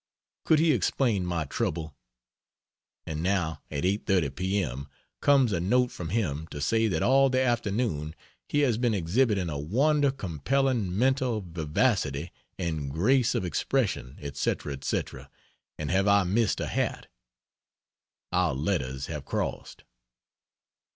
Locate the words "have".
15.91-16.07, 19.05-19.23